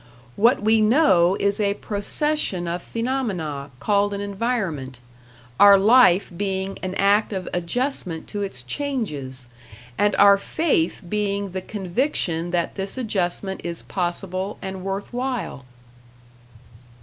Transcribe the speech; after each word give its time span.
What 0.35 0.63
we 0.63 0.81
know 0.81 1.37
is 1.39 1.59
a 1.59 1.75
procession 1.75 2.67
of 2.67 2.81
phenomena 2.81 3.69
called 3.79 4.15
an 4.15 4.19
environment; 4.19 4.99
our 5.59 5.77
life 5.77 6.31
being 6.35 6.79
an 6.81 6.95
act 6.95 7.31
of 7.31 7.47
adjustment 7.53 8.27
to 8.29 8.41
its 8.41 8.63
changes, 8.63 9.45
and 9.99 10.15
our 10.15 10.39
faith 10.39 11.03
being 11.07 11.51
the 11.51 11.61
conviction 11.61 12.49
that 12.49 12.73
this 12.73 12.97
adjustment 12.97 13.61
is 13.63 13.83
possible 13.83 14.57
and 14.59 14.83
worth 14.83 15.13
while. 15.13 15.65